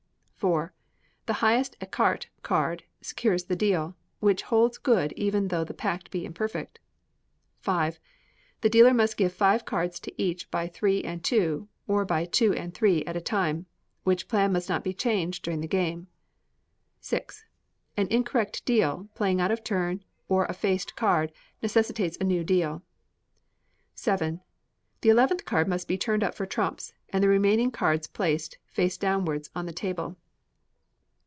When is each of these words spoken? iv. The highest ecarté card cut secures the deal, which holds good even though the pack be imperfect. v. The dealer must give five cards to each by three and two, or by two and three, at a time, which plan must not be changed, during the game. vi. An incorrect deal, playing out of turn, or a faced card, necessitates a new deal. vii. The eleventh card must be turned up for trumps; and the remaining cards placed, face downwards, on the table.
iv. 0.43 0.69
The 1.27 1.33
highest 1.33 1.79
ecarté 1.81 2.25
card 2.41 2.79
cut 2.79 2.83
secures 2.99 3.43
the 3.43 3.55
deal, 3.55 3.95
which 4.19 4.41
holds 4.41 4.79
good 4.79 5.11
even 5.13 5.49
though 5.49 5.63
the 5.63 5.71
pack 5.75 6.09
be 6.09 6.25
imperfect. 6.25 6.79
v. 7.61 7.91
The 8.61 8.69
dealer 8.71 8.91
must 8.91 9.17
give 9.17 9.33
five 9.33 9.65
cards 9.65 9.99
to 9.99 10.19
each 10.19 10.49
by 10.49 10.65
three 10.67 11.03
and 11.03 11.23
two, 11.23 11.67
or 11.87 12.05
by 12.05 12.25
two 12.25 12.55
and 12.55 12.73
three, 12.73 13.05
at 13.05 13.15
a 13.15 13.21
time, 13.21 13.67
which 14.03 14.27
plan 14.27 14.51
must 14.53 14.67
not 14.67 14.83
be 14.83 14.95
changed, 14.95 15.43
during 15.43 15.61
the 15.61 15.67
game. 15.67 16.07
vi. 17.03 17.21
An 17.95 18.07
incorrect 18.07 18.65
deal, 18.65 19.09
playing 19.13 19.39
out 19.39 19.51
of 19.51 19.63
turn, 19.63 20.03
or 20.27 20.45
a 20.45 20.53
faced 20.53 20.95
card, 20.95 21.31
necessitates 21.61 22.17
a 22.19 22.23
new 22.23 22.43
deal. 22.43 22.81
vii. 23.95 24.39
The 25.01 25.09
eleventh 25.09 25.45
card 25.45 25.67
must 25.67 25.87
be 25.87 25.99
turned 25.99 26.23
up 26.23 26.33
for 26.33 26.47
trumps; 26.47 26.93
and 27.09 27.23
the 27.23 27.27
remaining 27.29 27.69
cards 27.69 28.07
placed, 28.07 28.57
face 28.65 28.97
downwards, 28.97 29.51
on 29.55 29.67
the 29.67 29.71
table. 29.71 30.17